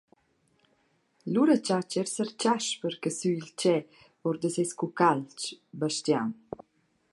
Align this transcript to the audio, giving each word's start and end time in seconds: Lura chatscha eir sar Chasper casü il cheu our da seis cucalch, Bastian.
Lura 1.33 1.57
chatscha 1.67 1.99
eir 1.99 2.09
sar 2.11 2.29
Chasper 2.41 2.93
casü 3.03 3.29
il 3.41 3.49
cheu 3.59 3.79
our 4.23 4.35
da 4.41 4.49
seis 4.55 4.71
cucalch, 4.79 5.43
Bastian. 5.79 6.29